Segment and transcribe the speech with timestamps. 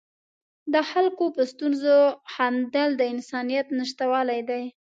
[0.73, 1.95] د خلکو په ستونزو
[2.33, 4.63] خندل د انسانیت نشتوالی دی.